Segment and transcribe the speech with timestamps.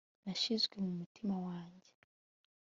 [0.23, 1.91] nashizwe mu mutima wanjye